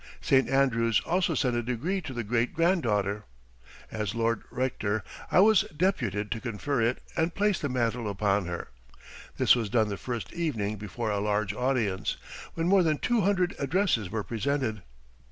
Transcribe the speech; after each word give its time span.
St. 0.19 0.49
Andrews 0.49 0.99
also 1.05 1.35
sent 1.35 1.55
a 1.55 1.61
degree 1.61 2.01
to 2.01 2.11
the 2.11 2.23
great 2.23 2.55
granddaughter. 2.55 3.25
As 3.91 4.15
Lord 4.15 4.41
Rector, 4.49 5.03
I 5.31 5.41
was 5.41 5.61
deputed 5.77 6.31
to 6.31 6.41
confer 6.41 6.81
it 6.81 7.03
and 7.15 7.35
place 7.35 7.59
the 7.59 7.69
mantle 7.69 8.09
upon 8.09 8.47
her. 8.47 8.69
This 9.37 9.55
was 9.55 9.69
done 9.69 9.89
the 9.89 9.97
first 9.97 10.33
evening 10.33 10.77
before 10.77 11.11
a 11.11 11.19
large 11.19 11.53
audience, 11.53 12.17
when 12.55 12.67
more 12.67 12.81
than 12.81 12.97
two 12.97 13.21
hundred 13.21 13.53
addresses 13.59 14.09
were 14.09 14.23
presented. 14.23 14.81